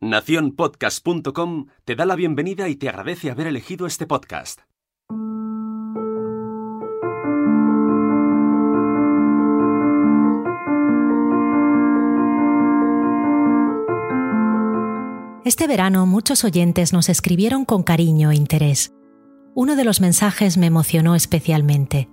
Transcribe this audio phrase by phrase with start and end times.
[0.00, 4.60] Naciónpodcast.com te da la bienvenida y te agradece haber elegido este podcast.
[15.44, 18.92] Este verano muchos oyentes nos escribieron con cariño e interés.
[19.56, 22.08] Uno de los mensajes me emocionó especialmente.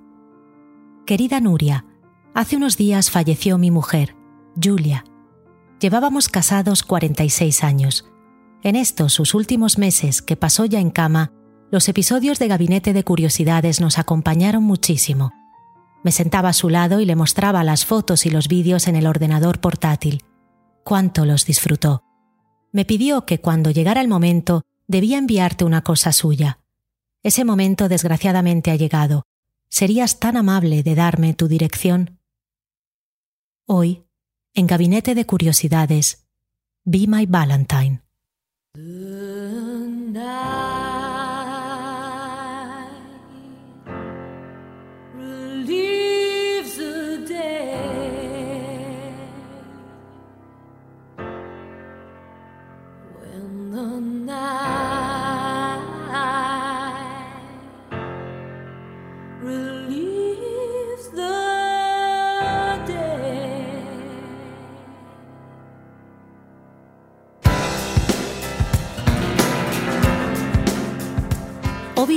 [1.05, 1.85] Querida Nuria,
[2.33, 4.15] hace unos días falleció mi mujer,
[4.59, 5.03] Julia.
[5.85, 8.05] Llevábamos casados 46 años.
[8.63, 11.31] En estos sus últimos meses que pasó ya en cama,
[11.69, 15.31] los episodios de Gabinete de Curiosidades nos acompañaron muchísimo.
[16.03, 19.05] Me sentaba a su lado y le mostraba las fotos y los vídeos en el
[19.05, 20.23] ordenador portátil.
[20.83, 22.01] Cuánto los disfrutó.
[22.71, 26.61] Me pidió que cuando llegara el momento debía enviarte una cosa suya.
[27.21, 29.27] Ese momento desgraciadamente ha llegado.
[29.69, 32.17] ¿Serías tan amable de darme tu dirección?
[33.67, 34.04] Hoy,
[34.55, 36.25] en Gabinete de Curiosidades,
[36.85, 38.01] Be My Valentine.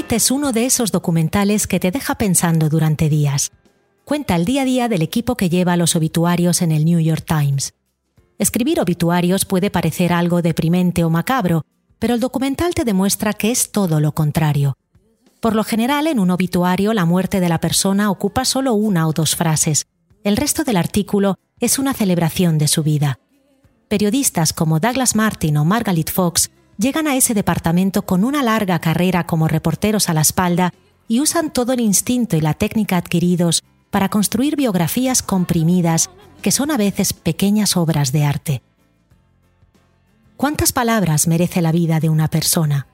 [0.08, 3.50] Hobbit es uno de esos documentales que te deja pensando durante días.
[4.06, 7.26] Cuenta el día a día del equipo que lleva los obituarios en el New York
[7.26, 7.74] Times.
[8.38, 11.66] Escribir obituarios puede parecer algo deprimente o macabro,
[11.98, 14.78] pero el documental te demuestra que es todo lo contrario.
[15.40, 19.12] Por lo general, en un obituario la muerte de la persona ocupa solo una o
[19.12, 19.88] dos frases.
[20.24, 23.18] El resto del artículo es una celebración de su vida.
[23.88, 29.26] Periodistas como Douglas Martin o Margaret Fox llegan a ese departamento con una larga carrera
[29.26, 30.72] como reporteros a la espalda
[31.08, 36.70] y usan todo el instinto y la técnica adquiridos para construir biografías comprimidas que son
[36.70, 38.62] a veces pequeñas obras de arte.
[40.36, 42.86] ¿Cuántas palabras merece la vida de una persona?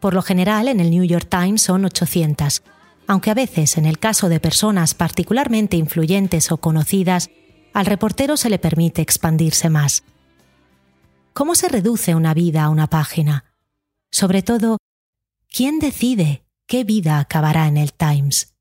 [0.00, 2.62] Por lo general, en el New York Times son 800,
[3.06, 7.30] aunque a veces, en el caso de personas particularmente influyentes o conocidas,
[7.72, 10.04] al reportero se le permite expandirse más.
[11.36, 13.44] ¿Cómo se reduce una vida a una página?
[14.12, 14.78] Sobre todo,
[15.50, 18.54] ¿quién decide qué vida acabará en el Times?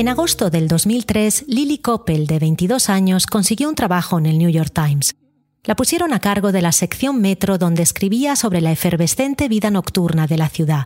[0.00, 4.48] En agosto del 2003, Lily Coppel, de 22 años, consiguió un trabajo en el New
[4.48, 5.14] York Times.
[5.62, 10.26] La pusieron a cargo de la sección metro donde escribía sobre la efervescente vida nocturna
[10.26, 10.84] de la ciudad.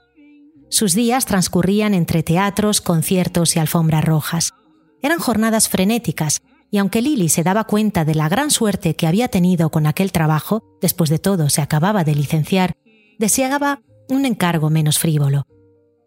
[0.69, 4.53] Sus días transcurrían entre teatros, conciertos y alfombras rojas.
[5.01, 6.43] Eran jornadas frenéticas,
[6.73, 10.11] y aunque Lily se daba cuenta de la gran suerte que había tenido con aquel
[10.11, 12.75] trabajo, después de todo se acababa de licenciar,
[13.21, 15.47] deseaba un encargo menos frívolo.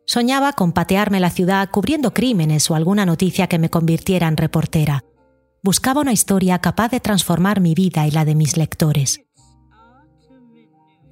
[0.09, 5.03] Soñaba con patearme la ciudad cubriendo crímenes o alguna noticia que me convirtiera en reportera.
[5.61, 9.19] Buscaba una historia capaz de transformar mi vida y la de mis lectores.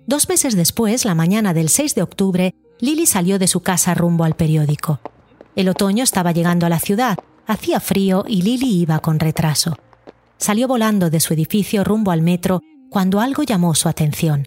[0.08, 4.24] Dos meses después, la mañana del 6 de octubre, Lily salió de su casa rumbo
[4.24, 5.02] al periódico.
[5.58, 7.18] El otoño estaba llegando a la ciudad,
[7.48, 9.76] hacía frío y Lily iba con retraso.
[10.38, 14.46] Salió volando de su edificio rumbo al metro cuando algo llamó su atención.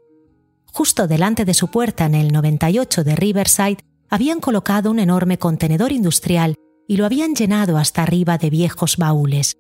[0.73, 3.79] Justo delante de su puerta en el 98 de Riverside
[4.11, 6.55] habían colocado un enorme contenedor industrial
[6.87, 9.57] y lo habían llenado hasta arriba de viejos baúles.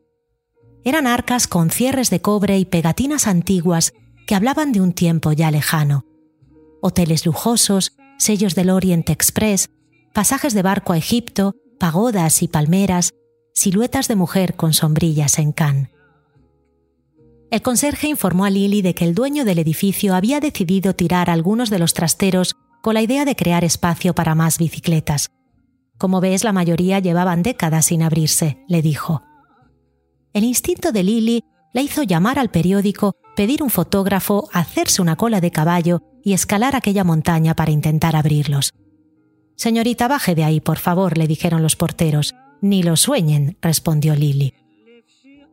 [0.85, 3.93] Eran arcas con cierres de cobre y pegatinas antiguas
[4.27, 6.05] que hablaban de un tiempo ya lejano.
[6.81, 9.71] Hoteles lujosos, sellos del Orient Express,
[10.15, 13.13] pasajes de barco a Egipto, pagodas y palmeras,
[13.53, 15.91] siluetas de mujer con sombrillas en Cannes.
[17.51, 21.71] El conserje informó a Lily de que el dueño del edificio había decidido tirar algunos
[21.71, 25.31] de los trasteros con la idea de crear espacio para más bicicletas.
[25.99, 29.23] Como ves, la mayoría llevaban décadas sin abrirse, le dijo.
[30.33, 35.41] El instinto de Lily le hizo llamar al periódico, pedir un fotógrafo, hacerse una cola
[35.41, 38.73] de caballo y escalar aquella montaña para intentar abrirlos.
[39.57, 42.35] Señorita, baje de ahí, por favor, le dijeron los porteros.
[42.61, 44.55] Ni lo sueñen, respondió Lily.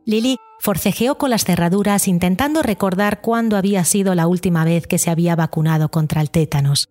[0.04, 5.10] Lily forcejeó con las cerraduras intentando recordar cuándo había sido la última vez que se
[5.10, 6.88] había vacunado contra el tétanos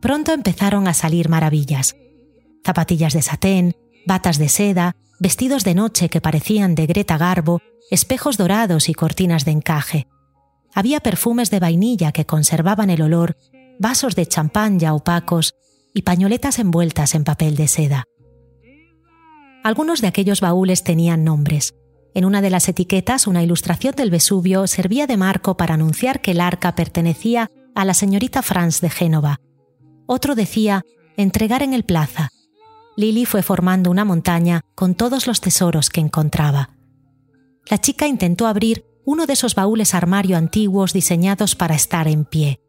[0.00, 1.96] pronto empezaron a salir maravillas.
[2.64, 3.76] Zapatillas de satén,
[4.06, 7.60] batas de seda, vestidos de noche que parecían de Greta Garbo,
[7.90, 10.06] espejos dorados y cortinas de encaje.
[10.74, 13.36] Había perfumes de vainilla que conservaban el olor,
[13.78, 15.54] vasos de champán ya opacos
[15.94, 18.04] y pañoletas envueltas en papel de seda.
[19.62, 21.74] Algunos de aquellos baúles tenían nombres.
[22.14, 26.30] En una de las etiquetas, una ilustración del Vesubio servía de marco para anunciar que
[26.32, 29.40] el arca pertenecía a la señorita Franz de Génova.
[30.06, 30.84] Otro decía
[31.16, 32.30] entregar en el plaza.
[32.96, 36.70] Lily fue formando una montaña con todos los tesoros que encontraba.
[37.68, 42.60] La chica intentó abrir uno de esos baúles armario antiguos diseñados para estar en pie.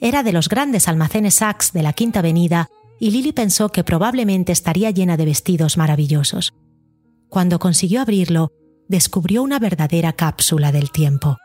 [0.00, 2.68] Era de los grandes almacenes Saks de la Quinta Avenida
[3.00, 6.52] y Lily pensó que probablemente estaría llena de vestidos maravillosos.
[7.28, 8.52] Cuando consiguió abrirlo,
[8.88, 11.36] descubrió una verdadera cápsula del tiempo.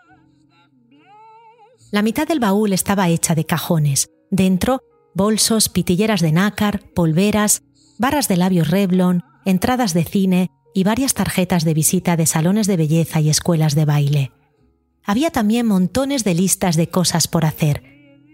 [1.91, 4.07] La mitad del baúl estaba hecha de cajones.
[4.31, 4.81] Dentro,
[5.13, 7.63] bolsos, pitilleras de nácar, polveras,
[7.97, 12.77] barras de labios Revlon, entradas de cine y varias tarjetas de visita de salones de
[12.77, 14.31] belleza y escuelas de baile.
[15.03, 17.83] Había también montones de listas de cosas por hacer.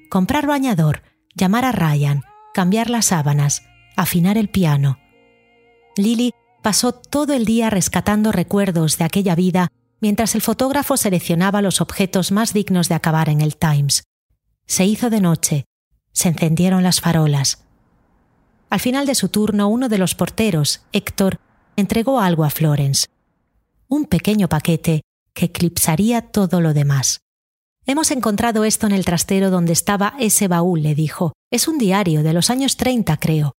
[0.10, 1.04] Comprar bañador,
[1.36, 2.24] llamar a Ryan,
[2.54, 3.64] cambiar las sábanas,
[3.96, 4.98] afinar el piano.
[5.98, 9.70] Lily pasó todo el día rescatando recuerdos de aquella vida
[10.02, 14.04] mientras el fotógrafo seleccionaba los objetos más dignos de acabar en el Times.
[14.66, 15.66] Se hizo de noche,
[16.12, 17.64] se encendieron las farolas.
[18.70, 21.40] Al final de su turno, uno de los porteros, Héctor,
[21.76, 23.08] entregó algo a Florence.
[23.88, 25.02] Un pequeño paquete
[25.34, 27.22] que eclipsaría todo lo demás.
[27.86, 31.34] Hemos encontrado esto en el trastero donde estaba ese baúl, le dijo.
[31.50, 33.54] Es un diario de los años 30, creo.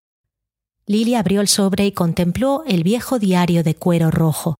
[0.86, 4.56] Lily abrió el sobre y contempló el viejo diario de cuero rojo.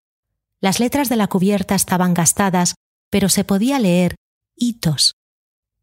[0.61, 2.75] Las letras de la cubierta estaban gastadas,
[3.11, 4.17] pero se podía leer
[4.57, 5.15] hitos.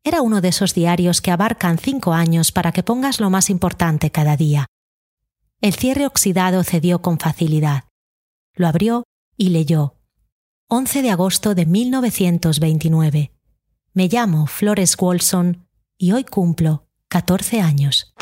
[0.07, 4.09] Era uno de esos diarios que abarcan cinco años para que pongas lo más importante
[4.09, 4.67] cada día.
[5.59, 7.83] El cierre oxidado cedió con facilidad.
[8.55, 9.03] Lo abrió
[9.35, 9.97] y leyó.
[10.69, 13.33] 11 de agosto de 1929.
[13.91, 15.67] Me llamo Flores Wolson
[15.97, 18.13] y hoy cumplo 14 años.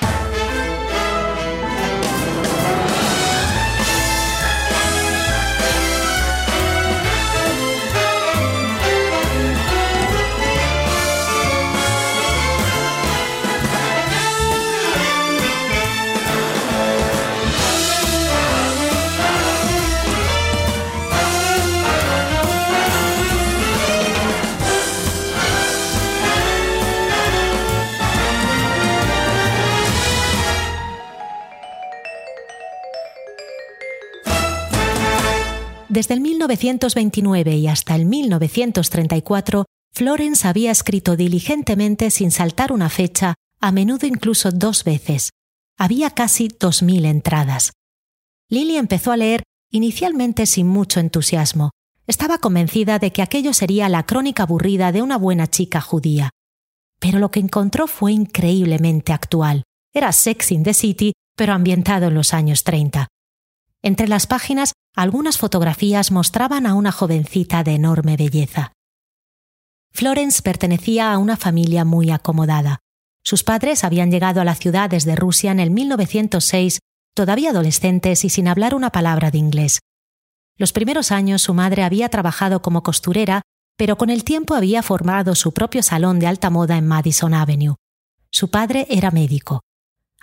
[35.95, 39.63] Desde el 1929 y hasta el 1934,
[39.93, 45.29] Florence había escrito diligentemente sin saltar una fecha, a menudo incluso dos veces.
[45.79, 47.71] Había casi dos mil entradas.
[48.49, 51.71] Lily empezó a leer inicialmente sin mucho entusiasmo.
[52.07, 56.29] Estaba convencida de que aquello sería la crónica aburrida de una buena chica judía.
[56.99, 59.63] Pero lo que encontró fue increíblemente actual.
[59.93, 63.07] Era Sex in the City, pero ambientado en los años 30.
[63.85, 68.73] Entre las páginas, algunas fotografías mostraban a una jovencita de enorme belleza.
[69.91, 72.79] Florence pertenecía a una familia muy acomodada.
[73.23, 76.79] Sus padres habían llegado a la ciudad desde Rusia en el 1906,
[77.13, 79.81] todavía adolescentes y sin hablar una palabra de inglés.
[80.57, 83.43] Los primeros años su madre había trabajado como costurera,
[83.77, 87.75] pero con el tiempo había formado su propio salón de alta moda en Madison Avenue.
[88.31, 89.61] Su padre era médico.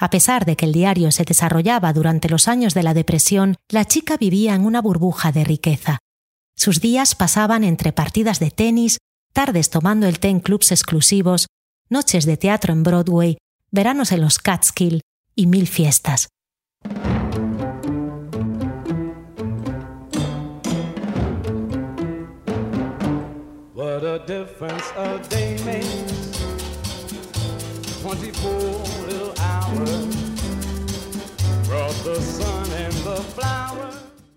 [0.02, 3.84] A pesar de que el diario se desarrollaba durante los años de la depresión, la
[3.84, 6.00] chica vivía en una burbuja de riqueza.
[6.56, 8.98] Sus días pasaban entre partidas de tenis,
[9.32, 11.46] tardes tomando el té en clubs exclusivos,
[11.88, 13.38] noches de teatro en Broadway,
[13.70, 15.02] veranos en los Catskill
[15.36, 16.30] y mil fiestas.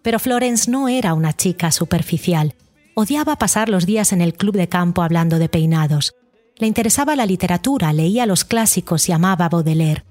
[0.01, 2.53] Pero Florence no era una chica superficial.
[2.93, 6.13] Odiaba pasar los días en el club de campo hablando de peinados.
[6.57, 10.03] Le interesaba la literatura, leía los clásicos y amaba Baudelaire.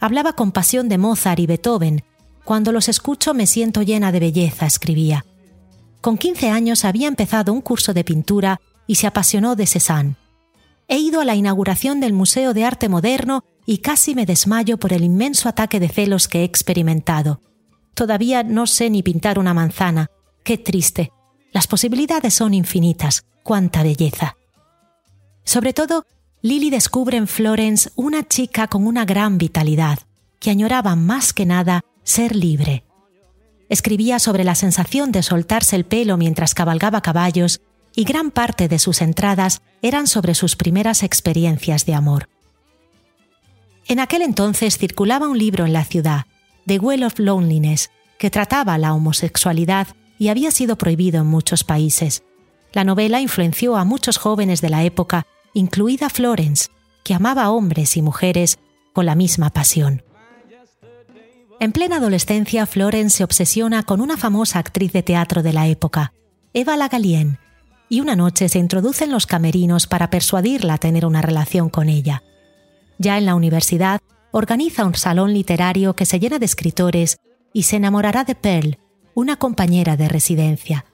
[0.00, 2.02] Hablaba con pasión de Mozart y Beethoven.
[2.44, 5.24] Cuando los escucho me siento llena de belleza, escribía.
[6.00, 10.16] Con 15 años había empezado un curso de pintura y se apasionó de Cézanne.
[10.88, 14.92] He ido a la inauguración del Museo de Arte Moderno y casi me desmayo por
[14.92, 17.42] el inmenso ataque de celos que he experimentado.
[17.94, 20.06] Todavía no sé ni pintar una manzana.
[20.44, 21.10] Qué triste.
[21.52, 23.24] Las posibilidades son infinitas.
[23.42, 24.36] Cuánta belleza.
[25.44, 26.04] Sobre todo,
[26.42, 30.00] Lily descubre en Florence una chica con una gran vitalidad,
[30.38, 32.84] que añoraba más que nada ser libre.
[33.68, 37.60] Escribía sobre la sensación de soltarse el pelo mientras cabalgaba caballos
[37.96, 42.28] y gran parte de sus entradas eran sobre sus primeras experiencias de amor.
[43.88, 46.26] En aquel entonces circulaba un libro en la ciudad,
[46.66, 49.88] The Well of Loneliness, que trataba la homosexualidad
[50.18, 52.24] y había sido prohibido en muchos países.
[52.72, 56.68] La novela influenció a muchos jóvenes de la época, incluida Florence,
[57.04, 58.58] que amaba a hombres y mujeres
[58.92, 60.02] con la misma pasión.
[61.60, 66.12] En plena adolescencia, Florence se obsesiona con una famosa actriz de teatro de la época,
[66.52, 67.38] Eva Lagalien,
[67.88, 71.88] y una noche se introduce en los camerinos para persuadirla a tener una relación con
[71.88, 72.22] ella.
[72.98, 74.00] Ya en la universidad,
[74.30, 77.18] organiza un salón literario que se llena de escritores
[77.52, 78.78] y se enamorará de Pearl,
[79.14, 80.84] una compañera de residencia.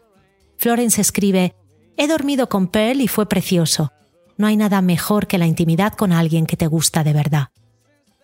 [0.56, 1.54] Florence escribe,
[1.96, 3.92] He dormido con Pearl y fue precioso.
[4.36, 7.48] No hay nada mejor que la intimidad con alguien que te gusta de verdad.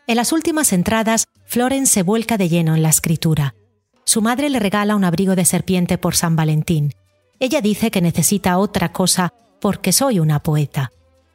[0.06, 3.54] En las últimas entradas, Florence se vuelca de lleno en la escritura.
[4.04, 6.94] Su madre le regala un abrigo de serpiente por San Valentín.
[7.40, 10.92] Ella dice que necesita otra cosa porque soy una poeta.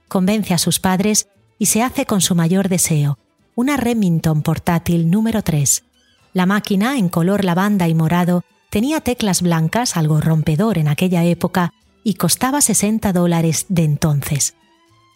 [0.07, 1.27] Convence a sus padres
[1.63, 3.17] y se hace con su mayor deseo,
[3.55, 5.85] una Remington portátil número 3.
[6.33, 11.71] La máquina, en color lavanda y morado, tenía teclas blancas, algo rompedor en aquella época,
[12.03, 14.55] y costaba 60 dólares de entonces.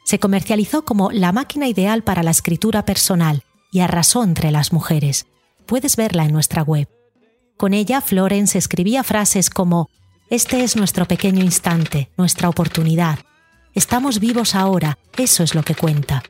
[0.06, 5.28] Se comercializó como la máquina ideal para la escritura personal y arrasó entre las mujeres.
[5.66, 6.88] Puedes verla en nuestra web.
[7.58, 9.90] Con ella, Florence escribía frases como
[10.30, 13.20] Este es nuestro pequeño instante, nuestra oportunidad.
[13.78, 16.24] Estamos vivos ahora, eso es lo que cuenta.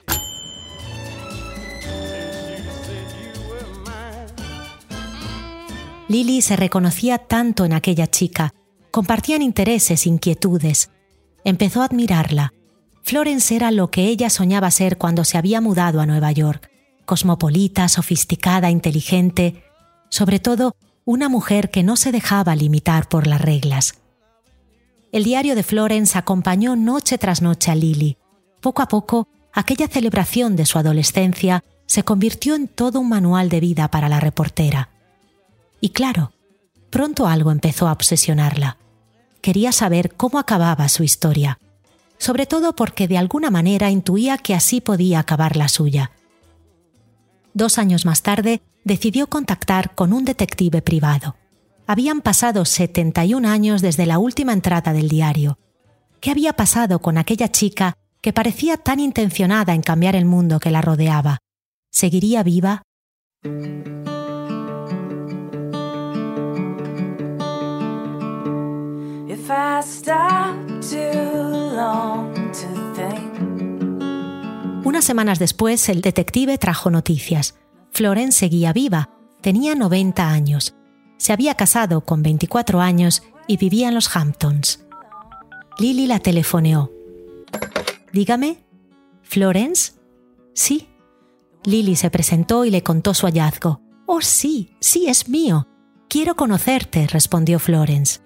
[6.10, 8.54] Lily se reconocía tanto en aquella chica,
[8.92, 10.92] compartían intereses, inquietudes.
[11.46, 12.52] Empezó a admirarla.
[13.04, 16.70] Florence era lo que ella soñaba ser cuando se había mudado a Nueva York,
[17.06, 19.64] cosmopolita, sofisticada, inteligente,
[20.10, 20.76] sobre todo
[21.06, 23.94] una mujer que no se dejaba limitar por las reglas.
[25.12, 28.18] El diario de Florence acompañó noche tras noche a Lily.
[28.62, 33.62] Poco a poco, aquella celebración de su adolescencia se convirtió en todo un manual de
[33.62, 34.90] vida para la reportera.
[35.80, 36.34] Y claro,
[36.90, 38.78] pronto algo empezó a obsesionarla.
[39.42, 41.60] Quería saber cómo acababa su historia,
[42.18, 46.12] sobre todo porque de alguna manera intuía que así podía acabar la suya.
[47.54, 51.36] Dos años más tarde, decidió contactar con un detective privado.
[51.90, 55.58] Habían pasado 71 años desde la última entrada del diario.
[56.20, 60.70] ¿Qué había pasado con aquella chica que parecía tan intencionada en cambiar el mundo que
[60.70, 61.38] la rodeaba?
[61.90, 62.84] ¿Seguiría viva?
[74.84, 77.56] Unas semanas después, el detective trajo noticias.
[77.92, 79.10] Florence seguía viva,
[79.42, 80.77] tenía 90 años,
[81.18, 84.86] se había casado con 24 años y vivía en los Hamptons.
[85.80, 86.92] Lily la telefoneó.
[88.14, 88.66] Dígame,
[89.22, 89.94] ¿Florence?
[90.54, 90.90] Sí.
[91.64, 93.82] Lily se presentó y le contó su hallazgo.
[94.06, 95.68] Oh, sí, sí, es mío.
[96.08, 98.22] Quiero conocerte, respondió Florence.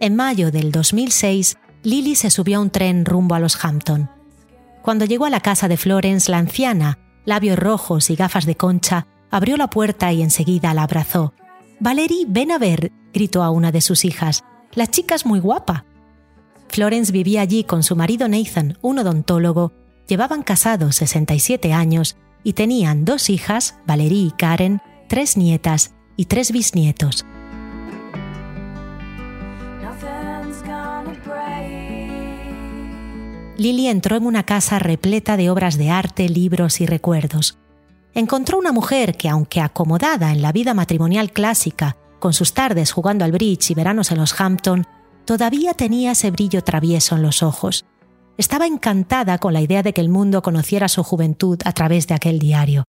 [0.00, 4.10] En mayo del 2006, Lily se subió a un tren rumbo a los Hampton.
[4.82, 9.06] Cuando llegó a la casa de Florence, la anciana, labios rojos y gafas de concha,
[9.34, 11.34] abrió la puerta y enseguida la abrazó.
[11.80, 14.44] Valerie, ven a ver, gritó a una de sus hijas.
[14.74, 15.86] La chica es muy guapa.
[16.68, 19.72] Florence vivía allí con su marido Nathan, un odontólogo.
[20.06, 26.52] Llevaban casados 67 años y tenían dos hijas, Valerie y Karen, tres nietas y tres
[26.52, 27.26] bisnietos.
[33.56, 37.58] Lily entró en una casa repleta de obras de arte, libros y recuerdos.
[38.16, 43.24] Encontró una mujer que, aunque acomodada en la vida matrimonial clásica, con sus tardes jugando
[43.24, 44.86] al bridge y veranos en los Hampton,
[45.24, 47.84] todavía tenía ese brillo travieso en los ojos.
[48.38, 52.14] Estaba encantada con la idea de que el mundo conociera su juventud a través de
[52.14, 52.84] aquel diario.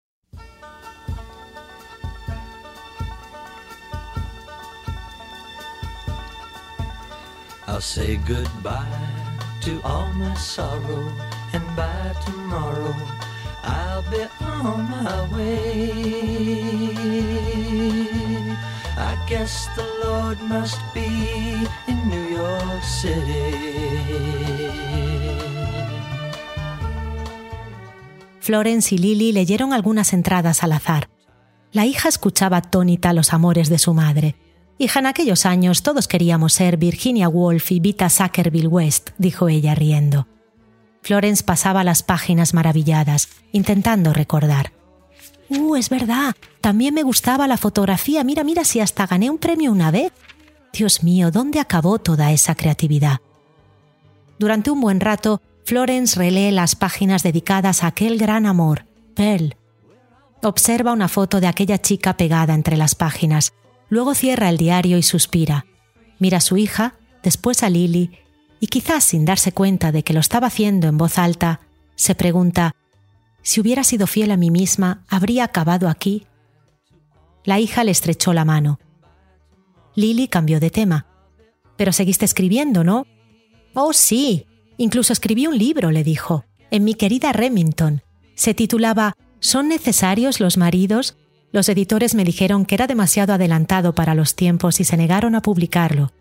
[13.64, 15.92] I'll be on my way.
[18.98, 23.58] I guess the Lord must be in New York City.
[28.40, 31.10] Florence y Lily leyeron algunas entradas al azar.
[31.72, 34.36] La hija escuchaba atónita los amores de su madre
[34.78, 39.76] Hija, en aquellos años todos queríamos ser Virginia Woolf y Vita Sackerville West, dijo ella
[39.76, 40.28] riendo.
[41.04, 44.72] Florence pasaba las páginas maravilladas, intentando recordar.
[45.50, 46.34] Uh, es verdad.
[46.62, 48.24] También me gustaba la fotografía.
[48.24, 50.14] Mira, mira, si hasta gané un premio una vez.
[50.72, 53.18] Dios mío, ¿dónde acabó toda esa creatividad?
[54.40, 59.56] Durante un buen rato, Florence relee las páginas dedicadas a aquel gran amor, Pearl.
[60.42, 63.54] Observa una foto de aquella chica pegada entre las páginas.
[63.90, 65.66] Luego cierra el diario y suspira.
[66.18, 68.12] Mira a su hija, después a Lily,
[68.64, 71.60] y quizás sin darse cuenta de que lo estaba haciendo en voz alta,
[71.96, 72.78] se pregunta,
[73.42, 76.28] si hubiera sido fiel a mí misma, ¿habría acabado aquí?
[77.44, 78.80] La hija le estrechó la mano.
[79.96, 81.08] Lily cambió de tema.
[81.76, 83.06] Pero seguiste escribiendo, ¿no?
[83.74, 84.46] Oh, sí.
[84.78, 88.02] Incluso escribí un libro, le dijo, en mi querida Remington.
[88.34, 91.18] Se titulaba ¿Son necesarios los maridos?
[91.52, 95.42] Los editores me dijeron que era demasiado adelantado para los tiempos y se negaron a
[95.42, 96.14] publicarlo.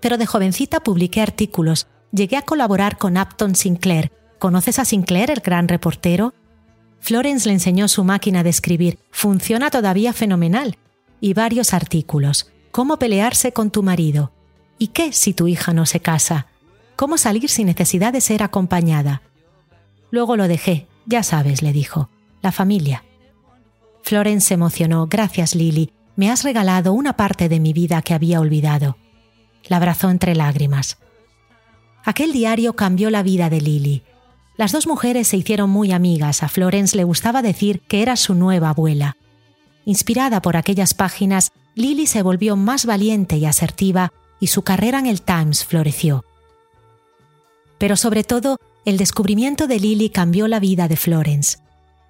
[0.00, 4.12] Pero de jovencita publiqué artículos, llegué a colaborar con Upton Sinclair.
[4.38, 6.34] ¿Conoces a Sinclair, el gran reportero?
[7.00, 10.76] Florence le enseñó su máquina de escribir, funciona todavía fenomenal,
[11.20, 12.50] y varios artículos.
[12.70, 14.32] ¿Cómo pelearse con tu marido?
[14.78, 16.46] ¿Y qué si tu hija no se casa?
[16.96, 19.22] ¿Cómo salir sin necesidad de ser acompañada?
[20.10, 22.08] Luego lo dejé, ya sabes, le dijo,
[22.42, 23.04] la familia.
[24.02, 25.06] Florence se emocionó.
[25.06, 25.92] Gracias, Lily.
[26.16, 28.96] Me has regalado una parte de mi vida que había olvidado.
[29.70, 30.98] La abrazó entre lágrimas.
[32.04, 34.02] Aquel diario cambió la vida de Lily.
[34.56, 36.42] Las dos mujeres se hicieron muy amigas.
[36.42, 39.16] A Florence le gustaba decir que era su nueva abuela.
[39.84, 45.06] Inspirada por aquellas páginas, Lily se volvió más valiente y asertiva y su carrera en
[45.06, 46.24] el Times floreció.
[47.78, 51.58] Pero sobre todo, el descubrimiento de Lily cambió la vida de Florence.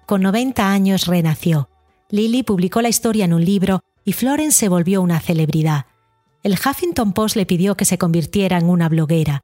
[0.07, 1.69] Con 90 años renació.
[2.09, 5.85] Lily publicó la historia en un libro y Florence se volvió una celebridad.
[6.43, 9.41] El Huffington Post le pidió que se convirtiera en una bloguera.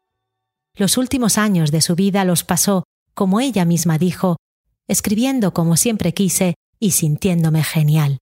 [0.75, 4.37] Los últimos años de su vida los pasó como ella misma dijo,
[4.87, 8.19] escribiendo como siempre quise y sintiéndome genial.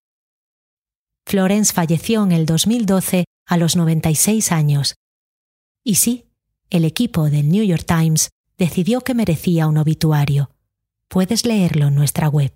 [1.25, 4.95] Florence falleció en el 2012 a los 96 años.
[5.83, 6.25] Y sí,
[6.69, 10.49] el equipo del New York Times decidió que merecía un obituario.
[11.09, 12.53] Puedes leerlo en nuestra web.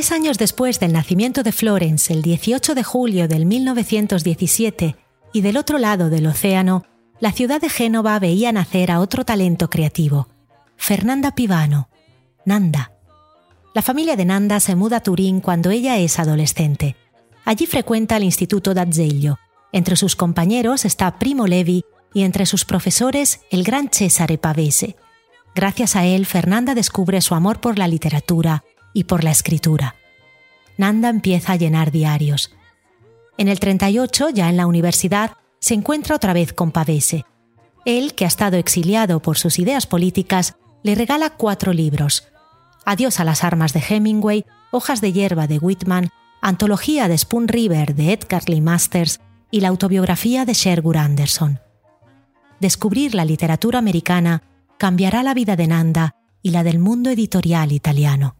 [0.00, 4.96] Tres años después del nacimiento de Florence, el 18 de julio del 1917,
[5.34, 6.86] y del otro lado del océano,
[7.18, 10.30] la ciudad de Génova veía nacer a otro talento creativo,
[10.78, 11.90] Fernanda Pivano,
[12.46, 12.92] Nanda.
[13.74, 16.96] La familia de Nanda se muda a Turín cuando ella es adolescente.
[17.44, 19.38] Allí frecuenta el Instituto d'Azeglio.
[19.70, 21.84] Entre sus compañeros está Primo Levi
[22.14, 24.96] y entre sus profesores el gran Cesare Pavese.
[25.54, 29.96] Gracias a él, Fernanda descubre su amor por la literatura, y por la escritura.
[30.76, 32.54] Nanda empieza a llenar diarios.
[33.36, 37.24] En el 38, ya en la universidad, se encuentra otra vez con Pavese.
[37.84, 42.28] Él, que ha estado exiliado por sus ideas políticas, le regala cuatro libros.
[42.84, 47.94] Adiós a las armas de Hemingway, Hojas de hierba de Whitman, Antología de Spoon River
[47.94, 51.60] de Edgar Lee Masters y la autobiografía de Sherwood Anderson.
[52.60, 54.42] Descubrir la literatura americana
[54.78, 58.39] cambiará la vida de Nanda y la del mundo editorial italiano.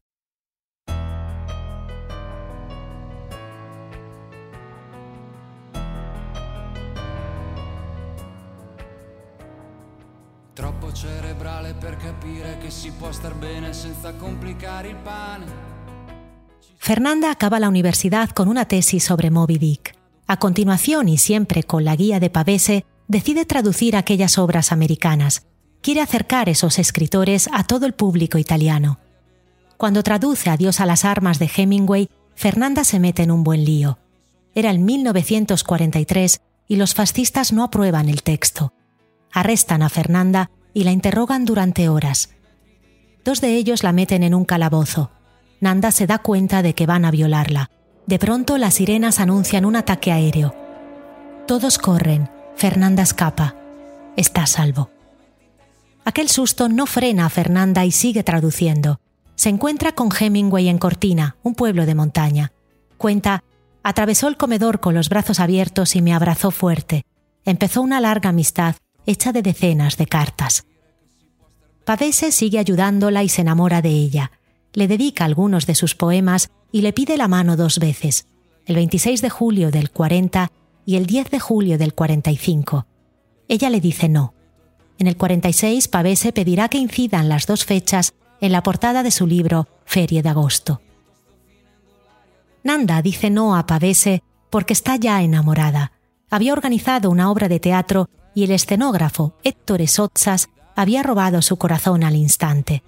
[11.81, 15.47] Per capire que si può star bene senza complicare il pane.
[16.77, 19.95] Fernanda acaba la universidad con una tesis sobre Moby Dick.
[20.27, 25.47] A continuación, y siempre con la guía de Pavese, decide traducir aquellas obras americanas.
[25.81, 28.99] Quiere acercar esos escritores a todo el público italiano.
[29.77, 33.99] Cuando traduce Adiós a las armas de Hemingway, Fernanda se mete en un buen lío.
[34.55, 38.73] Era el 1943 y los fascistas no aprueban el texto.
[39.33, 42.30] Arrestan a Fernanda y la interrogan durante horas.
[43.24, 45.11] Dos de ellos la meten en un calabozo.
[45.61, 47.70] Nanda se da cuenta de que van a violarla.
[48.06, 50.54] De pronto las sirenas anuncian un ataque aéreo.
[51.46, 52.30] Todos corren.
[52.56, 53.54] Fernanda escapa.
[54.16, 54.90] Está a salvo.
[56.04, 59.00] Aquel susto no frena a Fernanda y sigue traduciendo.
[59.35, 62.52] Se encuentra con Hemingway en Cortina, un pueblo de montaña.
[62.98, 63.44] Cuenta,
[63.83, 67.04] atravesó el comedor con los brazos abiertos y me abrazó fuerte.
[67.44, 68.76] Empezó una larga amistad
[69.11, 70.64] hecha de decenas de cartas.
[71.85, 74.31] Pavese sigue ayudándola y se enamora de ella.
[74.73, 78.29] Le dedica algunos de sus poemas y le pide la mano dos veces,
[78.66, 80.53] el 26 de julio del 40
[80.87, 82.87] y el 10 de julio del 45.
[83.49, 84.35] Ella le dice no.
[84.99, 89.27] En el 46, Pavese pedirá que incidan las dos fechas en la portada de su
[89.27, 90.81] libro Ferie de Agosto.
[92.62, 95.92] Nanda dice no a Pavese porque está ya enamorada.
[96.31, 102.05] Había organizado una obra de teatro y el escenógrafo Héctor Sotzas había robado su corazón
[102.05, 102.83] al instante.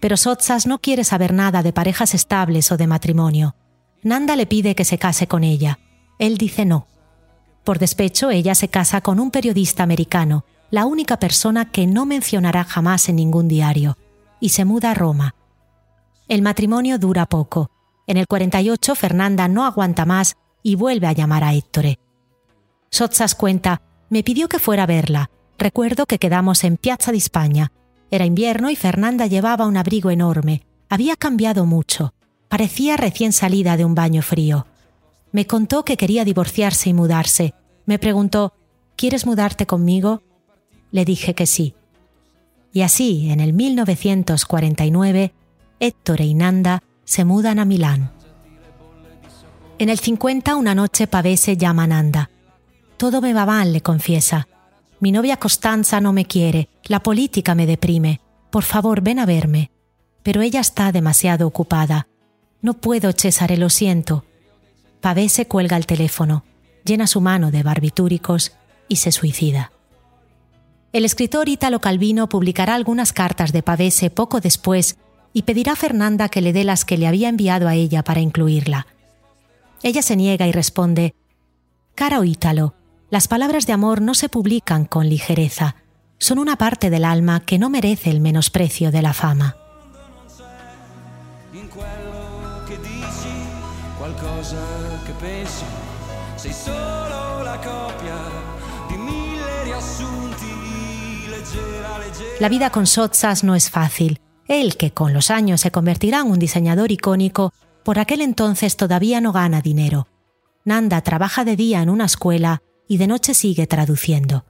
[0.00, 3.54] Pero Sotzas no quiere saber nada de parejas estables o de matrimonio.
[4.02, 5.78] Nanda le pide que se case con ella.
[6.18, 6.86] Él dice no.
[7.64, 12.64] Por despecho, ella se casa con un periodista americano, la única persona que no mencionará
[12.64, 13.96] jamás en ningún diario,
[14.40, 15.34] y se muda a Roma.
[16.28, 17.70] El matrimonio dura poco.
[18.06, 21.98] En el 48 Fernanda no aguanta más y vuelve a llamar a Héctor.
[22.90, 23.80] Sotzas cuenta,
[24.14, 25.28] me pidió que fuera a verla.
[25.58, 27.72] Recuerdo que quedamos en Piazza di España.
[28.12, 30.62] Era invierno y Fernanda llevaba un abrigo enorme.
[30.88, 32.14] Había cambiado mucho.
[32.48, 34.68] Parecía recién salida de un baño frío.
[35.32, 37.54] Me contó que quería divorciarse y mudarse.
[37.86, 38.52] Me preguntó,
[38.94, 40.22] ¿quieres mudarte conmigo?
[40.92, 41.74] Le dije que sí.
[42.72, 45.34] Y así, en el 1949,
[45.80, 48.12] Héctor e Inanda se mudan a Milán.
[49.80, 52.30] En el 50, una noche Pavese llama a Nanda.
[52.96, 54.48] Todo me va mal, le confiesa.
[55.00, 58.20] Mi novia Costanza no me quiere, la política me deprime.
[58.50, 59.70] Por favor, ven a verme.
[60.22, 62.06] Pero ella está demasiado ocupada.
[62.62, 64.24] No puedo, César, lo siento.
[65.00, 66.44] Pavese cuelga el teléfono,
[66.84, 68.52] llena su mano de barbitúricos
[68.88, 69.70] y se suicida.
[70.94, 74.96] El escritor Ítalo Calvino publicará algunas cartas de Pavese poco después
[75.32, 78.20] y pedirá a Fernanda que le dé las que le había enviado a ella para
[78.20, 78.86] incluirla.
[79.82, 81.14] Ella se niega y responde,
[81.94, 82.74] Caro Ítalo,
[83.14, 85.76] las palabras de amor no se publican con ligereza,
[86.18, 89.56] son una parte del alma que no merece el menosprecio de la fama.
[102.40, 104.20] La vida con Sotzas no es fácil.
[104.48, 107.52] Él, que con los años se convertirá en un diseñador icónico,
[107.84, 110.08] por aquel entonces todavía no gana dinero.
[110.64, 114.44] Nanda trabaja de día en una escuela y de noche sigue traduciendo.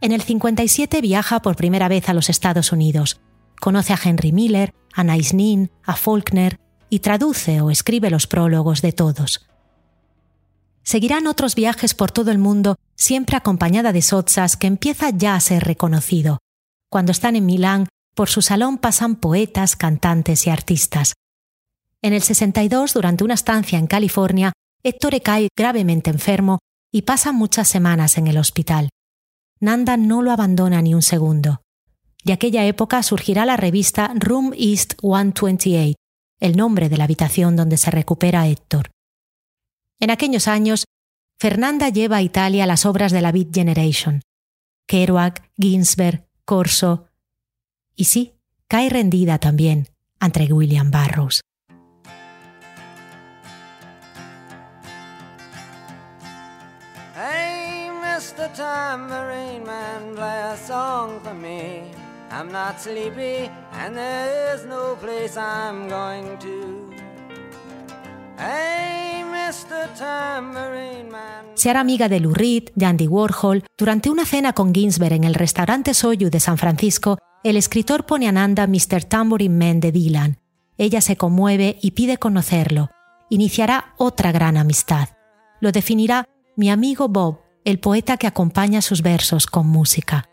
[0.00, 3.20] En el 57 viaja por primera vez a los Estados Unidos.
[3.60, 8.92] Conoce a Henry Miller, a Naisnin, a Faulkner y traduce o escribe los prólogos de
[8.92, 9.46] todos.
[10.82, 15.40] Seguirán otros viajes por todo el mundo, siempre acompañada de Sotzas, que empieza ya a
[15.40, 16.38] ser reconocido.
[16.90, 21.12] Cuando están en Milán, por su salón pasan poetas, cantantes y artistas.
[22.02, 26.58] En el 62, durante una estancia en California, Héctor cae gravemente enfermo
[26.92, 28.90] y pasa muchas semanas en el hospital.
[29.60, 31.62] Nanda no lo abandona ni un segundo.
[32.24, 35.94] De aquella época surgirá la revista Room East 128,
[36.40, 38.90] el nombre de la habitación donde se recupera Héctor.
[40.00, 40.84] En aquellos años,
[41.38, 44.22] Fernanda lleva a Italia las obras de la Beat Generation.
[44.86, 47.06] Kerouac, Ginsberg, Corso.
[47.94, 48.34] Y sí,
[48.66, 51.40] cae rendida también ante William Barrows.
[58.40, 58.56] Hey, Mr.
[58.56, 61.82] Tambourine Man, play a song for me.
[62.30, 66.90] I'm not sleepy, and there is no place I'm going to.
[71.54, 73.64] Se hará amiga de Lou Reed, de Andy Warhol.
[73.76, 78.26] Durante una cena con Ginsberg en el restaurante Soyu de San Francisco, el escritor pone
[78.28, 79.04] a Nanda Mr.
[79.04, 80.38] Tambourine Man de Dylan.
[80.78, 82.88] Ella se conmueve y pide conocerlo.
[83.28, 85.10] Iniciará otra gran amistad.
[85.60, 86.24] Lo definirá
[86.56, 90.28] mi amigo Bob, el poeta que acompaña sus versos con música.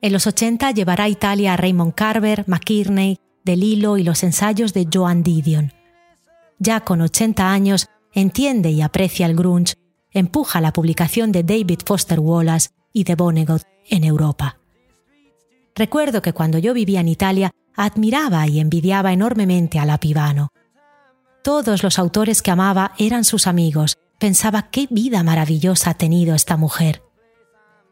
[0.00, 4.72] En los 80 llevará a Italia a Raymond Carver, McKinney, De Lillo y los ensayos
[4.72, 5.72] de Joan Didion
[6.62, 9.74] ya con 80 años, entiende y aprecia el grunge,
[10.12, 14.58] empuja la publicación de David Foster Wallace y de Vonnegut en Europa.
[15.74, 20.50] Recuerdo que cuando yo vivía en Italia admiraba y envidiaba enormemente a la Pivano.
[21.42, 23.98] Todos los autores que amaba eran sus amigos.
[24.22, 27.02] Pensaba qué vida maravillosa ha tenido esta mujer.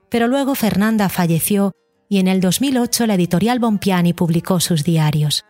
[0.09, 1.73] Pero luego Fernanda falleció
[2.09, 5.45] y en el 2008 la editorial Bompiani publicó sus diarios.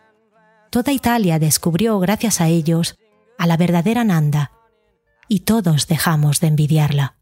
[0.71, 2.95] Toda Italia descubrió, gracias a ellos,
[3.37, 4.53] a la verdadera Nanda,
[5.27, 7.20] y todos dejamos de envidiarla.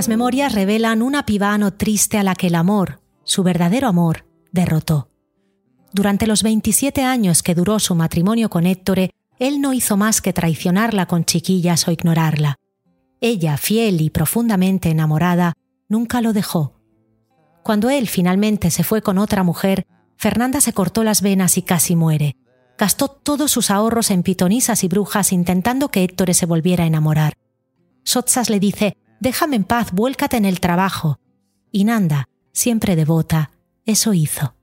[0.00, 5.10] Las memorias revelan una pibano triste a la que el amor, su verdadero amor, derrotó.
[5.92, 10.32] durante los 27 años que duró su matrimonio con Héctor, él no hizo más que
[10.32, 12.56] traicionarla con chiquillas o ignorarla.
[13.20, 15.52] Ella, fiel y profundamente enamorada,
[15.86, 16.80] nunca lo dejó.
[17.62, 19.86] Cuando él finalmente se fue con otra mujer,
[20.16, 22.36] Fernanda se cortó las venas y casi muere.
[22.78, 27.34] Gastó todos sus ahorros en pitonisas y brujas intentando que Héctor se volviera a enamorar.
[28.02, 31.20] Sotsas le dice, déjame en paz, vuélcate en el trabajo.
[31.70, 33.50] Y Nanda, siempre devota,
[33.86, 34.54] eso hizo.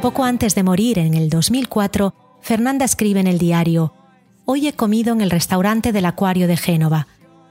[0.00, 3.92] Poco antes de morir en el 2004, Fernanda escribe en el diario,
[4.50, 7.06] Hoy he comido en el restaurante del Acuario de Génova.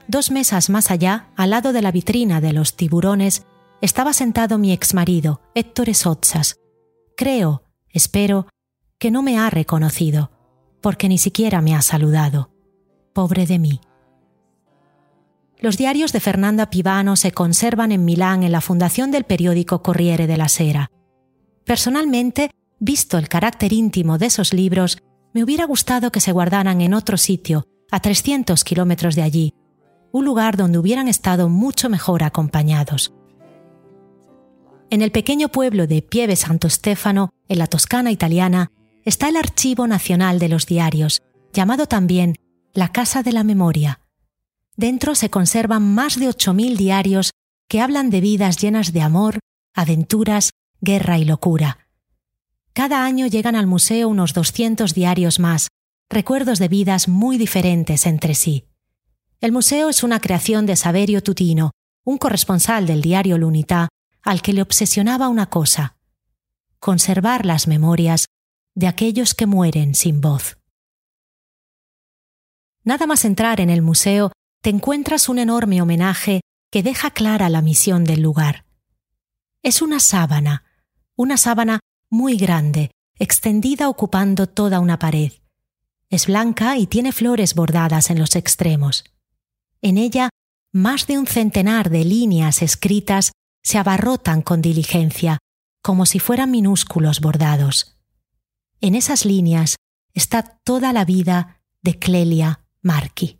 [0.08, 3.46] Dos mesas más allá, al lado de la vitrina de los tiburones,
[3.80, 6.56] estaba sentado mi exmarido, Héctor Sotsas.
[7.16, 8.48] Creo, espero,
[8.98, 10.32] que no me ha reconocido,
[10.80, 12.50] porque ni siquiera me ha saludado.
[13.12, 13.80] Pobre de mí.
[15.60, 20.26] Los diarios de Fernanda Pivano se conservan en Milán en la fundación del periódico Corriere
[20.26, 20.90] della Sera.
[21.64, 24.98] Personalmente, visto el carácter íntimo de esos libros,
[25.38, 29.54] me hubiera gustado que se guardaran en otro sitio, a 300 kilómetros de allí,
[30.10, 33.14] un lugar donde hubieran estado mucho mejor acompañados.
[34.90, 38.72] En el pequeño pueblo de Pieve Santo Stefano, en la Toscana italiana,
[39.04, 41.22] está el Archivo Nacional de los Diarios,
[41.52, 42.34] llamado también
[42.74, 44.00] la Casa de la Memoria.
[44.76, 47.30] Dentro se conservan más de 8.000 diarios
[47.68, 49.38] que hablan de vidas llenas de amor,
[49.72, 51.87] aventuras guerra y locura.
[52.72, 55.68] Cada año llegan al museo unos 200 diarios más,
[56.10, 58.64] recuerdos de vidas muy diferentes entre sí.
[59.40, 61.72] El museo es una creación de Saverio Tutino,
[62.04, 63.88] un corresponsal del diario Lunità,
[64.22, 65.96] al que le obsesionaba una cosa,
[66.80, 68.26] conservar las memorias
[68.74, 70.58] de aquellos que mueren sin voz.
[72.84, 77.62] Nada más entrar en el museo, te encuentras un enorme homenaje que deja clara la
[77.62, 78.64] misión del lugar.
[79.62, 80.64] Es una sábana,
[81.16, 85.32] una sábana muy grande, extendida ocupando toda una pared.
[86.10, 89.04] Es blanca y tiene flores bordadas en los extremos.
[89.82, 90.30] En ella,
[90.72, 95.38] más de un centenar de líneas escritas se abarrotan con diligencia,
[95.82, 97.98] como si fueran minúsculos bordados.
[98.80, 99.76] En esas líneas
[100.14, 103.37] está toda la vida de Clelia Marchi.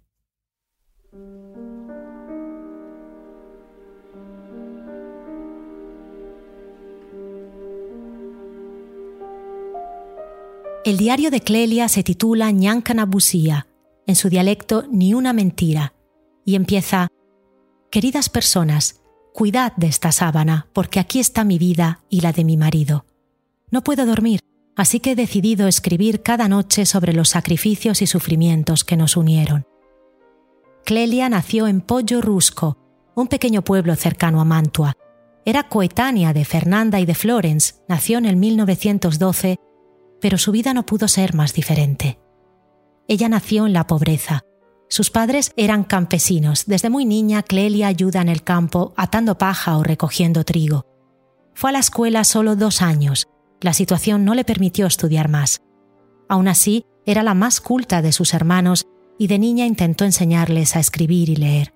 [10.89, 13.67] El diario de Clelia se titula Ñancana Busía,
[14.07, 15.93] en su dialecto Ni una mentira,
[16.47, 17.09] y empieza
[17.91, 19.03] Queridas personas,
[19.35, 23.05] cuidad de esta sábana, porque aquí está mi vida y la de mi marido.
[23.71, 24.41] No puedo dormir,
[24.77, 29.67] así que he decidido escribir cada noche sobre los sacrificios y sufrimientos que nos unieron.
[30.87, 32.79] Clelia nació en Pollo Rusco,
[33.15, 34.95] un pequeño pueblo cercano a Mantua.
[35.45, 39.59] Era coetánea de Fernanda y de Florence, nació en el 1912
[40.21, 42.19] pero su vida no pudo ser más diferente.
[43.07, 44.43] Ella nació en la pobreza.
[44.89, 46.65] Sus padres eran campesinos.
[46.67, 50.87] Desde muy niña, Clelia ayuda en el campo atando paja o recogiendo trigo.
[51.55, 53.29] Fue a la escuela solo dos años.
[53.61, 55.61] La situación no le permitió estudiar más.
[56.29, 58.87] Aún así, era la más culta de sus hermanos
[59.19, 61.75] y de niña intentó enseñarles a escribir y leer.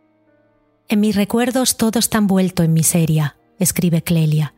[0.88, 4.54] En mis recuerdos todo está envuelto en miseria, escribe Clelia.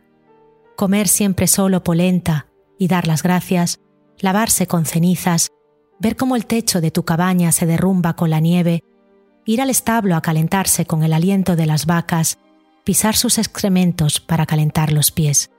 [0.76, 3.80] Comer siempre solo polenta, y dar las gracias,
[4.18, 5.50] lavarse con cenizas,
[5.98, 8.82] ver cómo el techo de tu cabaña se derrumba con la nieve,
[9.44, 12.38] ir al establo a calentarse con el aliento de las vacas,
[12.84, 15.50] pisar sus excrementos para calentar los pies.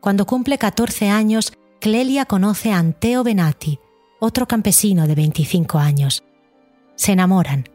[0.00, 3.78] Cuando cumple 14 años, Clelia conoce a Anteo Benati,
[4.20, 6.22] otro campesino de 25 años.
[6.96, 7.68] Se enamoran.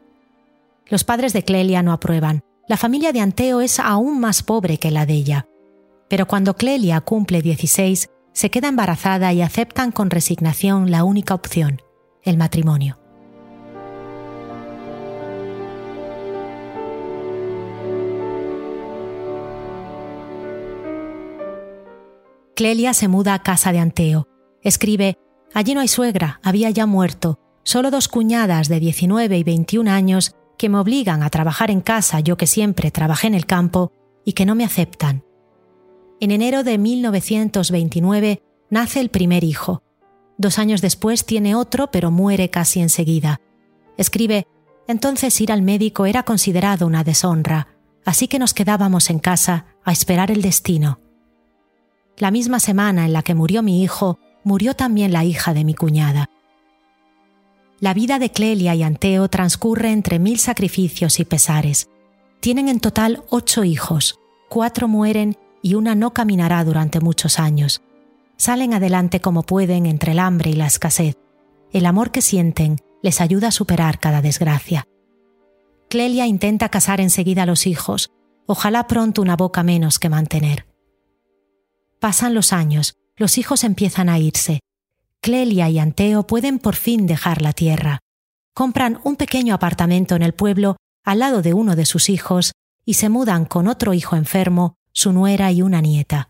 [0.87, 2.41] Los padres de Clelia no aprueban.
[2.67, 5.47] La familia de Anteo es aún más pobre que la de ella.
[6.07, 11.81] Pero cuando Clelia cumple 16, se queda embarazada y aceptan con resignación la única opción,
[12.23, 12.99] el matrimonio.
[22.55, 24.27] Clelia se muda a casa de Anteo.
[24.61, 25.15] Escribe,
[25.53, 30.35] allí no hay suegra, había ya muerto, solo dos cuñadas de 19 y 21 años
[30.57, 33.93] que me obligan a trabajar en casa, yo que siempre trabajé en el campo,
[34.25, 35.23] y que no me aceptan.
[36.21, 39.84] En enero de 1929 nace el primer hijo.
[40.38, 43.39] Dos años después tiene otro, pero muere casi enseguida.
[43.97, 44.45] Escribe,
[44.88, 47.69] entonces ir al médico era considerado una deshonra,
[48.05, 50.99] así que nos quedábamos en casa a esperar el destino.
[52.17, 55.73] La misma semana en la que murió mi hijo, murió también la hija de mi
[55.73, 56.29] cuñada.
[57.79, 61.88] La vida de Clelia y Anteo transcurre entre mil sacrificios y pesares.
[62.41, 67.82] Tienen en total ocho hijos, cuatro mueren y una no caminará durante muchos años.
[68.38, 71.17] Salen adelante como pueden entre el hambre y la escasez.
[71.72, 74.86] El amor que sienten les ayuda a superar cada desgracia.
[75.89, 78.12] Clelia intenta casar enseguida a los hijos,
[78.45, 80.65] ojalá pronto una boca menos que mantener.
[82.00, 84.62] Pasan los años, los hijos empiezan a irse,
[85.22, 88.00] Clelia y Anteo pueden por fin dejar la tierra.
[88.54, 92.54] Compran un pequeño apartamento en el pueblo al lado de uno de sus hijos
[92.86, 96.29] y se mudan con otro hijo enfermo, su nuera y una nieta.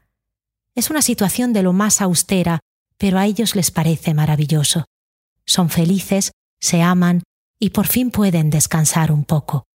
[0.75, 2.59] Es una situación de lo más austera,
[2.99, 4.85] pero a ellos les parece maravilloso.
[5.43, 7.23] Son felices, se aman
[7.59, 9.65] y por fin pueden descansar un poco.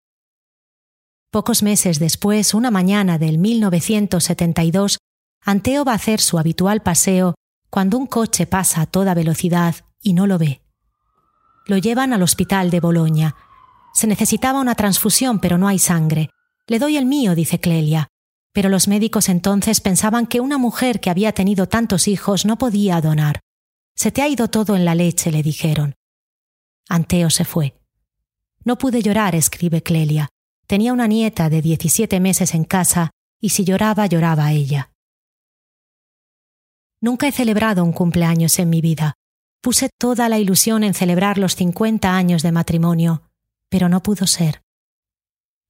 [1.32, 4.98] Pocos meses después, una mañana del 1972,
[5.42, 7.34] Anteo va a hacer su habitual paseo
[7.70, 10.62] cuando un coche pasa a toda velocidad y no lo ve.
[11.66, 13.34] Lo llevan al hospital de Boloña.
[13.92, 16.30] Se necesitaba una transfusión, pero no hay sangre.
[16.68, 18.08] Le doy el mío, dice Clelia.
[18.54, 23.00] Pero los médicos entonces pensaban que una mujer que había tenido tantos hijos no podía
[23.00, 23.40] donar.
[23.96, 25.94] Se te ha ido todo en la leche, le dijeron.
[26.88, 27.74] Anteo se fue.
[28.64, 30.28] No pude llorar, escribe Clelia.
[30.68, 34.92] Tenía una nieta de 17 meses en casa y si lloraba, lloraba ella.
[37.00, 39.14] Nunca he celebrado un cumpleaños en mi vida.
[39.60, 43.22] Puse toda la ilusión en celebrar los 50 años de matrimonio,
[43.68, 44.62] pero no pudo ser.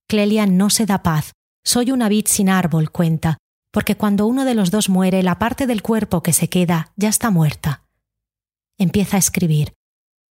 [0.07, 1.33] Clelia no se da paz.
[1.65, 3.39] Soy una vid sin árbol, cuenta,
[3.71, 7.09] porque cuando uno de los dos muere, la parte del cuerpo que se queda ya
[7.09, 7.83] está muerta.
[8.77, 9.73] Empieza a escribir.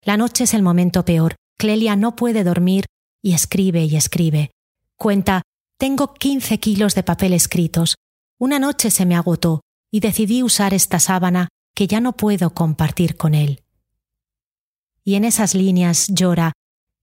[0.01, 1.35] La noche es el momento peor.
[1.57, 2.85] Clelia no puede dormir
[3.21, 4.49] y escribe y escribe.
[4.97, 5.43] Cuenta,
[5.77, 7.95] tengo 15 kilos de papel escritos.
[8.39, 9.61] Una noche se me agotó
[9.91, 13.61] y decidí usar esta sábana que ya no puedo compartir con él.
[15.03, 16.53] Y en esas líneas llora,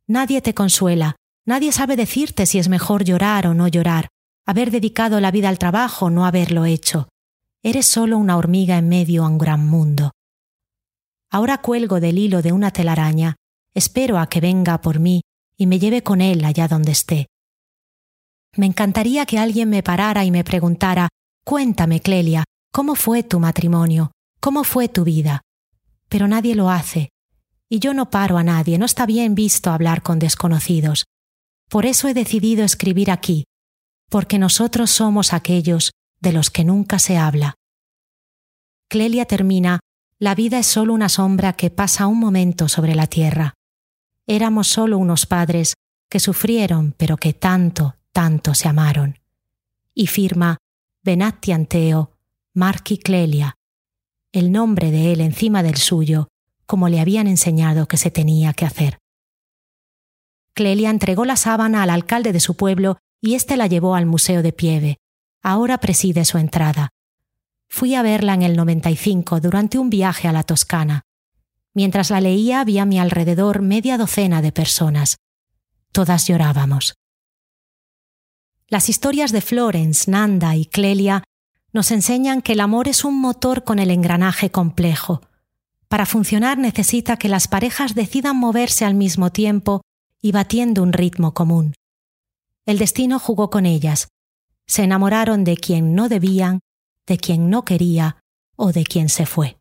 [0.09, 4.09] nadie te consuela, nadie sabe decirte si es mejor llorar o no llorar,
[4.47, 7.09] haber dedicado la vida al trabajo no haberlo hecho.
[7.63, 10.13] Eres solo una hormiga en medio a un gran mundo.
[11.31, 13.35] Ahora cuelgo del hilo de una telaraña,
[13.75, 15.23] espero a que venga por mí
[15.59, 17.27] y me lleve con él allá donde esté.
[18.57, 21.09] Me encantaría que alguien me parara y me preguntara
[21.45, 22.45] Cuéntame, Clelia,
[22.77, 24.13] ¿Cómo fue tu matrimonio?
[24.39, 25.41] ¿Cómo fue tu vida?
[26.11, 27.09] Pero nadie lo hace.
[27.71, 31.07] Y yo no paro a nadie, no está bien visto hablar con desconocidos.
[31.71, 33.45] Por eso he decidido escribir aquí,
[34.09, 37.55] porque nosotros somos aquellos de los que nunca se habla.
[38.89, 39.81] Clelia termina,
[40.19, 43.55] la vida es solo una sombra que pasa un momento sobre la tierra.
[44.27, 45.75] Éramos solo unos padres
[46.09, 49.19] que sufrieron, pero que tanto, tanto se amaron.
[49.95, 50.59] Y firma,
[51.03, 52.13] Benatti Anteo,
[52.55, 53.55] Marqui Clelia,
[54.33, 56.29] el nombre de él encima del suyo,
[56.67, 58.99] como le habían enseñado que se tenía que hacer.
[60.55, 64.43] Clelia entregó la sábana al alcalde de su pueblo y éste la llevó al Museo
[64.43, 64.99] de Pieve.
[65.43, 66.91] Ahora preside su entrada.
[67.69, 71.03] Fui a verla en el 95 durante un viaje a la Toscana.
[71.75, 75.17] Mientras la leía había a mi alrededor media docena de personas.
[75.93, 76.95] Todas llorábamos.
[78.69, 81.23] Las historias de Florence, Nanda y Clelia
[81.73, 85.21] nos enseñan que el amor es un motor con el engranaje complejo.
[85.89, 89.83] Para funcionar necesita que las parejas decidan moverse al mismo tiempo
[90.21, 91.75] y batiendo un ritmo común.
[92.67, 94.09] El destino jugó con ellas.
[94.67, 96.59] Se enamoraron de quien no debían,
[97.07, 98.19] de quien no quería
[98.57, 99.57] o de quien se fue.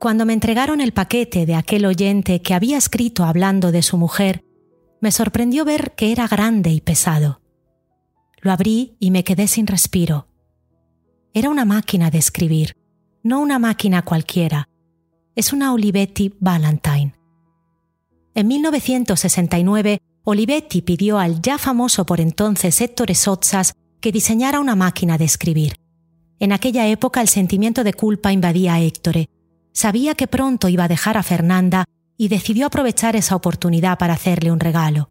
[0.00, 4.42] Cuando me entregaron el paquete de aquel oyente que había escrito hablando de su mujer,
[5.00, 7.40] me sorprendió ver que era grande y pesado.
[8.40, 10.28] Lo abrí y me quedé sin respiro.
[11.34, 12.76] Era una máquina de escribir,
[13.22, 14.68] no una máquina cualquiera.
[15.34, 17.14] Es una Olivetti Valentine.
[18.34, 25.18] En 1969, Olivetti pidió al ya famoso por entonces Héctor Sotzas que diseñara una máquina
[25.18, 25.76] de escribir.
[26.38, 29.26] En aquella época el sentimiento de culpa invadía a Héctor
[29.72, 31.84] sabía que pronto iba a dejar a Fernanda
[32.16, 35.10] y decidió aprovechar esa oportunidad para hacerle un regalo.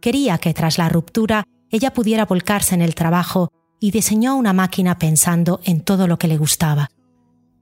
[0.00, 3.50] Quería que tras la ruptura ella pudiera volcarse en el trabajo
[3.80, 6.88] y diseñó una máquina pensando en todo lo que le gustaba.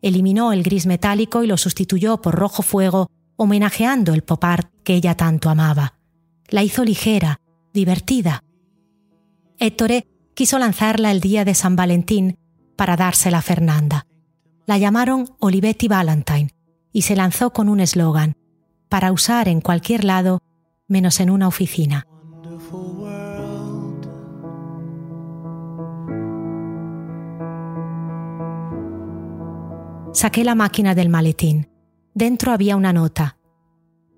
[0.03, 4.93] Eliminó el gris metálico y lo sustituyó por rojo fuego, homenajeando el pop art que
[4.93, 5.95] ella tanto amaba.
[6.49, 7.41] La hizo ligera,
[7.73, 8.45] divertida.
[9.59, 10.05] Héctor
[10.35, 12.37] quiso lanzarla el día de San Valentín
[12.77, 14.07] para dársela a Fernanda
[14.71, 16.55] la llamaron Olivetti Valentine
[16.93, 18.37] y se lanzó con un eslogan,
[18.89, 20.43] para usar en cualquier lado
[20.87, 22.07] menos en una oficina.
[30.21, 31.71] Saqué la máquina del maletín.
[32.13, 33.39] Dentro había una nota.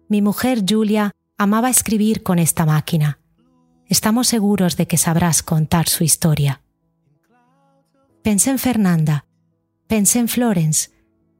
[0.08, 3.20] Mi mujer Julia amaba escribir con esta máquina.
[3.86, 6.60] Estamos seguros de que sabrás contar su historia.
[8.20, 9.26] Pensé en Fernanda.
[9.86, 10.90] Pensé en Florence.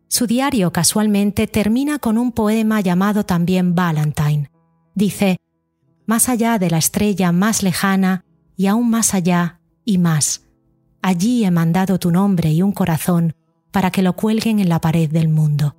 [0.07, 4.49] Su diario casualmente termina con un poema llamado también Valentine.
[4.95, 5.39] Dice,
[6.07, 8.25] Más allá de la estrella más lejana
[8.57, 10.47] y aún más allá y más.
[11.03, 13.35] Allí he mandado tu nombre y un corazón
[13.73, 15.75] para que lo cuelguen en la pared del mundo.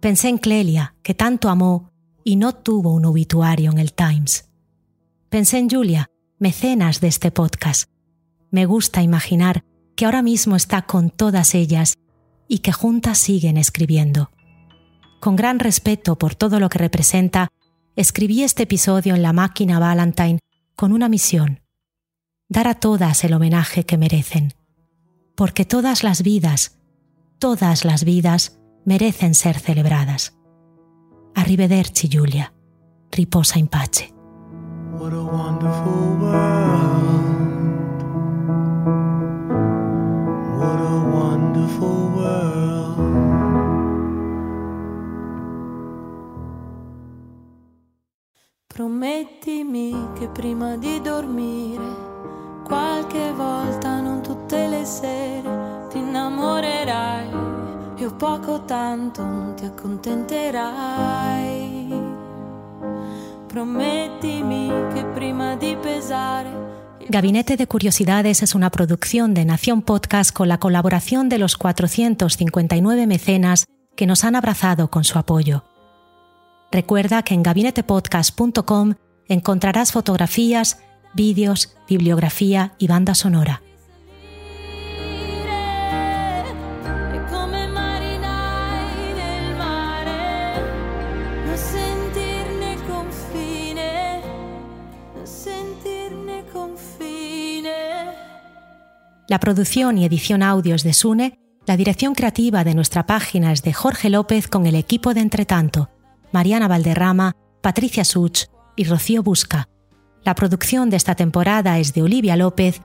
[0.00, 1.90] Pensé en Clelia, que tanto amó
[2.22, 4.50] y no tuvo un obituario en el Times.
[5.30, 7.88] Pensé en Julia, mecenas de este podcast.
[8.50, 9.64] Me gusta imaginar
[9.94, 11.96] que ahora mismo está con todas ellas
[12.48, 14.30] y que juntas siguen escribiendo.
[15.20, 17.48] Con gran respeto por todo lo que representa,
[17.94, 20.40] escribí este episodio en la máquina Valentine
[20.74, 21.60] con una misión,
[22.48, 24.52] dar a todas el homenaje que merecen
[25.36, 26.78] porque todas las vidas,
[27.38, 30.36] todas las vidas merecen ser celebradas.
[31.34, 32.52] Arrivederci, Giulia.
[33.12, 34.12] Riposa in pace.
[34.98, 38.02] What a wonderful world.
[40.58, 42.96] What a wonderful world.
[48.66, 52.05] Promettimi che prima di dormire
[67.08, 73.06] Gabinete de Curiosidades es una producción de Nación Podcast con la colaboración de los 459
[73.06, 75.64] mecenas que nos han abrazado con su apoyo.
[76.70, 78.94] Recuerda que en gabinetepodcast.com
[79.28, 80.80] encontrarás fotografías,
[81.14, 83.62] vídeos, bibliografía y banda sonora.
[99.28, 103.72] La producción y edición audios de Sune, la dirección creativa de nuestra página es de
[103.72, 105.90] Jorge López con el equipo de Entretanto,
[106.30, 108.44] Mariana Valderrama, Patricia Such
[108.76, 109.68] y Rocío Busca.
[110.22, 112.82] La producción de esta temporada es de Olivia López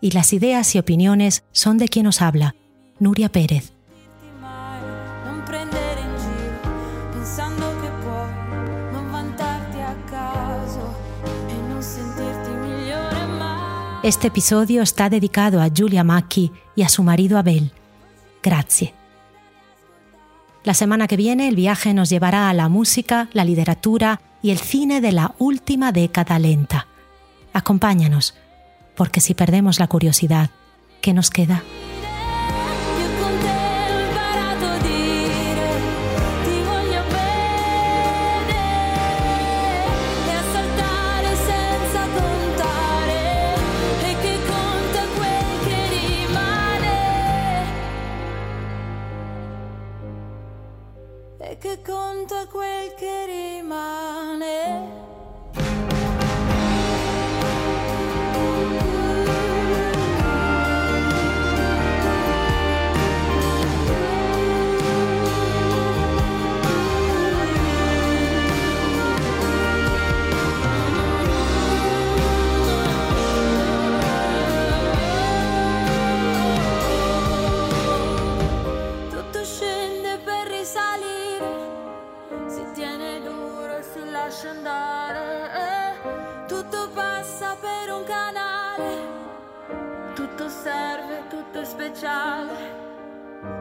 [0.00, 2.54] y las ideas y opiniones son de quien os habla,
[2.98, 3.73] Nuria Pérez.
[14.04, 17.72] Este episodio está dedicado a Julia Macchi y a su marido Abel.
[18.42, 18.92] Grazie.
[20.62, 24.58] La semana que viene el viaje nos llevará a la música, la literatura y el
[24.58, 26.86] cine de la última década lenta.
[27.54, 28.34] Acompáñanos,
[28.94, 30.50] porque si perdemos la curiosidad,
[31.00, 31.62] ¿qué nos queda?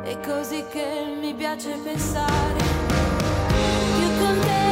[0.04, 2.62] È così che mi piace pensare.
[3.98, 4.63] Più con te